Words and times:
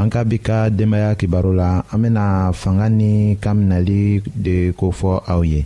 an 0.00 0.08
ka 0.12 0.20
bi 0.28 0.38
ka 0.46 0.58
denbaya 0.78 1.10
kibaro 1.20 1.50
la 1.60 1.70
an 1.92 1.98
bena 2.02 2.26
fanga 2.60 2.86
ni 2.98 3.12
kan 3.42 3.56
minɛli 3.60 4.00
de 4.44 4.56
kofɔ 4.78 5.12
aw 5.32 5.40
ye 5.52 5.60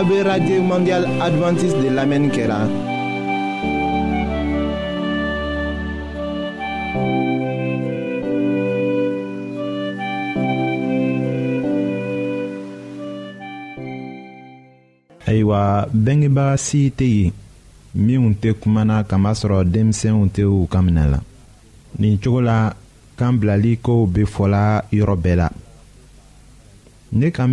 AB 0.00 0.16
Radio 0.24 0.60
Mondial 0.68 1.04
Adventiste 1.24 1.76
de 1.84 1.90
lamɛnni 1.96 2.30
kɛra. 2.34 2.60
ayiwa 15.28 15.84
bɛngebaga 15.92 16.56
si 16.64 16.80
tɛ 16.88 17.04
yen 17.04 17.32
minnu 18.04 18.30
tɛ 18.40 18.50
kumana 18.60 18.96
kamasro 19.10 19.58
denmisɛnw 19.72 20.24
tɛ 20.34 20.42
u 20.54 20.58
ka 20.72 20.78
minɛ 20.86 21.04
la 21.12 21.18
nin 22.00 22.14
cogo 22.22 22.40
la 22.48 22.58
kan 23.18 23.34
bilali 23.38 23.72
kow 23.76 24.08
la 24.52 24.62
ne 27.18 27.26
ka 27.36 27.44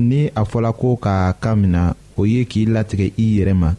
ni 0.00 0.28
a 0.34 0.44
fɔla 0.44 0.72
ko 0.72 0.96
ka 0.96 1.32
kan 1.40 1.56
min 1.60 1.70
na 1.70 1.94
o 2.16 2.24
ye 2.26 2.44
k'i 2.44 2.64
latigɛ 2.66 3.10
i 3.16 3.36
yɛrɛ 3.38 3.54
ma 3.54 3.74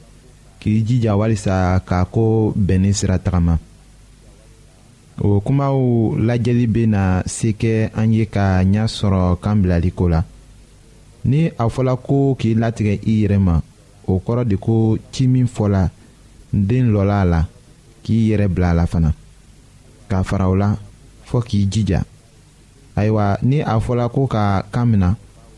k'i 0.60 0.84
jija 0.88 1.16
walisa 1.18 1.80
k'a 1.86 2.06
ko 2.06 2.54
bɛn 2.56 2.94
sira 2.94 3.18
tagama 3.20 3.58
o 5.20 5.40
kumaw 5.40 5.76
lajɛli 6.28 6.68
bena 6.68 7.24
se 7.26 7.52
kɛ 7.52 7.92
an 7.96 8.14
ye 8.14 8.26
ka 8.26 8.62
ɲa 8.64 8.88
sɔrɔ 8.88 9.40
kan 9.42 9.56
bilaliko 9.62 10.08
la 10.10 10.24
ni 11.26 11.48
a 11.58 11.66
fɔla 11.70 11.98
ko 11.98 12.36
k'i 12.40 12.54
latigɛ 12.56 13.00
i 13.06 13.24
yɛrɛ 13.24 13.38
ma 13.40 13.62
o 14.08 14.20
kɔrɔ 14.26 14.46
de 14.46 14.58
ko 14.58 14.98
ci 15.12 15.28
min 15.28 15.48
fɔla 15.48 15.90
den 16.54 16.92
lɔla 16.92 17.22
a 17.22 17.26
la 17.26 17.42
k'i 18.04 18.30
yɛrɛ 18.32 18.48
bila 18.48 18.70
a 18.70 18.74
la 18.74 18.86
fana 18.86 19.14
k'a 20.10 20.24
fara 20.24 20.50
o 20.50 20.54
la 20.56 20.76
fɔɔ 21.28 21.44
k'i 21.48 21.68
jija 21.72 22.04
ayiwa 22.96 23.38
ni 23.42 23.62
a 23.62 23.80
fɔla 23.80 24.10
ko 24.12 24.28
ka 24.28 24.62
kan 24.72 24.86
mina 24.92 25.18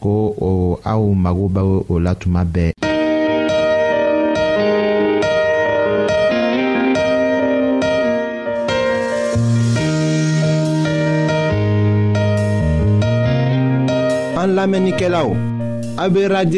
ko 0.00 0.32
o 0.38 0.80
aw 0.84 1.14
mago 1.14 1.84
o 1.88 1.98
la 1.98 2.14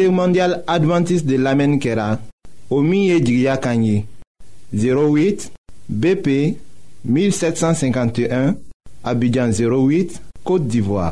mondial 0.09 0.63
adventiste 0.67 1.25
de 1.27 1.37
lamɛnni 1.37 1.79
kɛra 1.81 2.17
o 2.69 2.81
min 2.81 3.19
08 3.19 4.03
bp 5.89 6.27
1751 7.05 8.55
abidjan 9.03 9.51
08 9.51 10.21
côte 10.43 10.67
d'ivoire 10.67 11.11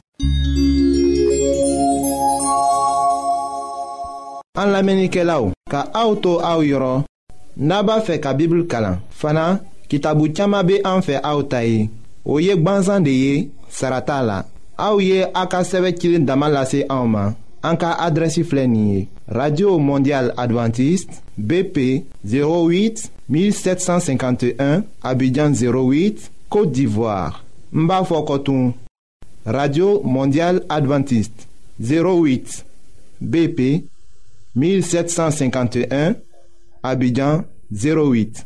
An 4.58 4.72
la 4.74 4.82
menike 4.88 5.24
la 5.30 5.36
ou 5.44 5.52
Ka 5.72 5.82
aoutou 6.02 6.40
aou 6.50 6.64
yoron 6.70 7.04
Naba 7.68 8.00
fe 8.06 8.18
ka 8.24 8.32
bibl 8.34 8.64
kalan 8.72 8.98
Fana, 9.20 9.60
ki 9.90 9.98
tabou 10.04 10.30
tchama 10.32 10.64
be 10.64 10.80
an 10.92 11.04
fe 11.06 11.20
aoutay 11.22 11.88
Ou 12.26 12.42
yek 12.42 12.64
banzan 12.66 13.06
de 13.06 13.14
ye 13.24 13.34
Sarata 13.78 14.18
la 14.26 14.40
Aou 14.80 15.02
ye 15.04 15.22
akaseve 15.42 15.94
kilin 16.00 16.26
damalase 16.26 16.82
aouman 16.90 17.36
An 17.62 17.78
ka 17.82 17.94
adresi 18.08 18.44
flenye 18.44 19.06
Radio 19.40 19.78
Mondial 19.78 20.34
Adventist 20.38 21.22
BP 21.38 21.88
08 22.34 23.06
1751 23.30 24.82
Abidjan 25.04 25.52
08, 25.54 26.32
Kote 26.50 26.72
d'Ivoire 26.74 27.44
Mba 27.72 28.02
fokotoun 28.04 28.74
Radio 29.46 30.02
Mondial 30.04 30.64
Adventist 30.70 31.46
08 31.80 32.66
BP 33.22 33.86
1751, 34.60 36.16
Abidjan 36.84 37.46
08. 37.72 38.46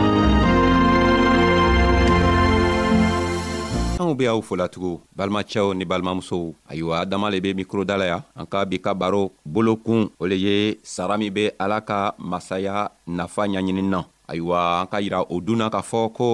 balimaw 4.11 4.15
be 4.15 4.25
aw 4.27 4.41
fola 4.43 4.67
tugun 4.67 4.99
balimacɛw 5.15 5.73
ni 5.75 5.85
balimamusow 5.85 6.53
ayiwa 6.69 6.99
adama 7.01 7.29
le 7.31 7.39
be 7.41 7.53
mikro 7.53 7.83
dalaya 7.85 8.19
ya 8.19 8.23
an 8.35 8.45
ka 8.45 8.65
bi 8.67 8.77
ka 8.79 8.93
baro 8.93 9.31
bolokun 9.45 10.09
o 10.19 10.25
le 10.27 10.35
ye 10.35 10.77
sara 10.83 11.17
min 11.17 11.31
be 11.33 11.51
ala 11.59 11.81
ka 11.81 12.13
masaya 12.17 12.91
nafa 13.07 13.47
ɲaɲini 13.47 13.81
na 13.83 14.03
ayiwa 14.27 14.59
an 14.81 14.87
ka 14.87 14.97
yira 15.01 15.25
o 15.29 15.39
dunna 15.41 15.69
k'a 15.69 15.81
fɔ 15.81 16.11
ko 16.15 16.29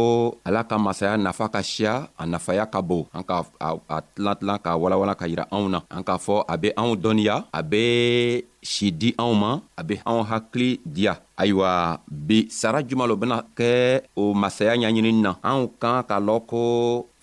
ala 0.45 0.63
ka 0.69 0.77
masaya 0.77 1.17
nafa 1.17 1.49
ka 1.49 1.61
siya 1.63 2.09
a 2.17 2.23
nafaya 2.27 2.65
ka 2.69 2.81
bon 2.81 3.05
an 3.13 3.23
ka 3.25 3.41
a 3.59 3.97
tilan 4.13 4.35
tilan 4.37 4.59
k'a 4.61 4.73
walawala 4.81 5.15
ka 5.17 5.25
yira 5.25 5.45
anw 5.49 5.65
na 5.69 5.79
an 5.89 6.03
k'a 6.05 6.17
fɔ 6.25 6.45
a 6.47 6.55
be 6.61 6.69
anw 6.77 6.93
dɔnniya 6.93 7.45
a 7.51 7.61
be 7.69 7.83
si 8.61 8.91
di 8.91 9.09
anw 9.17 9.33
ma 9.41 9.51
a 9.73 9.81
be 9.87 9.95
anw 10.05 10.21
hakili 10.29 10.77
diya 10.85 11.17
ayiwa 11.41 11.97
bi 12.09 12.45
sara 12.49 12.83
juman 12.85 13.07
lo 13.09 13.15
bena 13.17 13.41
kɛ 13.57 14.01
o 14.15 14.33
masaya 14.33 14.73
ɲaɲinini 14.77 15.21
na 15.25 15.31
anw 15.49 15.61
kan 15.81 16.03
k'a 16.09 16.17
lɔn 16.27 16.41
ko 16.51 16.61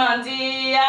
মাঝিয়া 0.00 0.88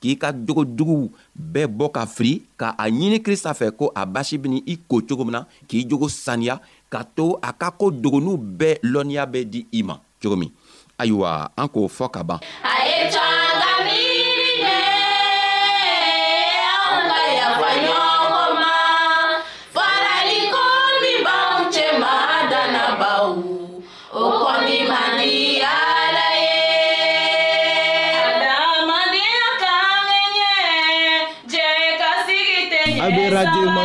k'i 0.00 0.16
ka 0.16 0.32
jogo 0.46 0.64
juguw 0.64 1.10
bɛɛ 1.34 1.66
bɔ 1.76 1.86
ka 1.94 2.02
ka 2.60 2.68
a 2.82 2.88
ɲini 2.90 3.18
Krista 3.22 3.52
fɛ 3.54 3.70
ko 3.76 3.92
a 3.94 4.06
basi 4.06 4.38
bɛ 4.38 4.62
i 4.66 4.74
ko 4.88 5.00
cogo 5.08 5.24
min 5.24 5.32
na 5.32 5.46
k'i 5.68 5.84
jogo 5.88 6.08
saniya 6.08 6.60
ka 6.90 7.04
to 7.16 7.38
a 7.42 7.52
ka 7.52 7.70
ko 7.70 7.90
dogonuw 7.90 8.36
bɛɛ 8.38 8.78
lɔnniya 8.82 9.26
bɛ 9.26 9.44
di 9.50 9.66
ima. 9.72 9.94
ma 9.94 9.98
cogo 10.22 10.36
min 10.36 10.50
ayiwa 10.98 11.50
an 11.56 11.68
k'o 11.68 11.88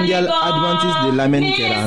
mondial 0.04 0.26
adventiste 0.50 1.00
de 1.06 1.12
lamɛnni 1.18 1.52
kɛra. 1.58 1.82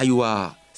ayiwa 0.00 0.32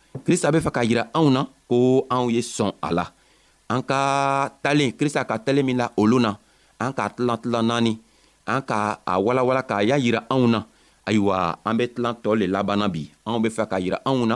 krista 0.25 0.51
be 0.51 0.59
fɛ 0.59 0.69
k'a 0.71 0.83
yira 0.83 1.03
anw 1.15 1.29
na 1.31 1.41
ko 1.69 2.05
anw 2.11 2.27
ye 2.29 2.41
sɔn 2.41 2.71
a 2.83 2.89
la 2.91 3.05
an 3.71 3.81
ka 3.83 4.49
talen 4.63 4.91
krista 4.91 5.23
ka 5.25 5.37
talen 5.39 5.65
min 5.65 5.77
la 5.77 5.87
olu 5.97 6.19
na 6.19 6.35
an 6.79 6.91
k'a 6.93 7.09
tilan 7.15 7.37
tilan 7.41 7.65
naani 7.71 7.93
an 8.47 8.61
ka 8.61 8.99
a 9.05 9.13
walawala 9.25 9.63
k'a 9.63 9.83
y'a 9.87 9.97
yira 9.97 10.25
anw 10.29 10.47
na 10.51 10.65
ayiwa 11.07 11.57
an 11.63 11.75
be 11.77 11.85
tilan 11.87 12.15
tɔɔ 12.23 12.35
le 12.39 12.45
labanna 12.47 12.87
bi 12.93 13.09
anw 13.25 13.39
be 13.43 13.49
fɛ 13.49 13.63
k'a 13.69 13.79
yira 13.79 13.99
anw 14.05 14.25
na 14.27 14.35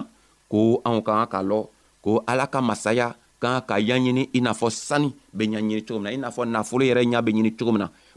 ko 0.51 0.81
anw 0.85 1.01
ka 1.05 1.13
kan 1.25 1.27
k'a 1.33 1.41
lɔ 1.49 1.59
ko 2.03 2.23
ala 2.27 2.47
ka 2.47 2.61
masaya 2.61 3.15
kan 3.41 3.59
ka 3.67 3.75
ɲaɲini 3.79 4.29
i 4.33 4.39
n'a 4.41 4.51
fɔ 4.53 4.69
sani 4.71 5.13
be 5.33 5.43
ɲaɲini 5.47 5.83
cogo 5.87 5.99
min 5.99 6.03
na 6.07 6.15
i 6.15 6.17
n'a 6.17 6.29
fɔ 6.31 6.43
nafolo 6.47 6.83
yɛrɛ 6.85 7.03
ɲa 7.13 7.21
be 7.25 7.31
ɲini 7.31 7.51
cogo 7.59 7.71
min 7.71 7.81
na 7.83 7.89